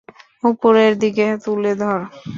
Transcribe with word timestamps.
উপরের 0.43 0.91
দিকে 1.01 1.25
তুলে 1.43 1.73
ধর। 1.75 1.99